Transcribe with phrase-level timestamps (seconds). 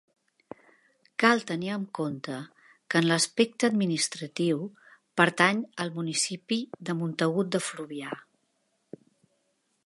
[1.23, 2.37] Cal tenir en compte
[2.93, 4.63] que en l'aspecte administratiu
[5.23, 8.19] pertany al municipi del Montagut de Fluvià.